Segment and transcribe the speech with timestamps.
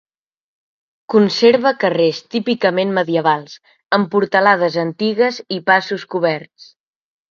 [1.13, 3.61] Conserva carrers típicament medievals,
[4.01, 6.73] amb portalades antigues i passos coberts.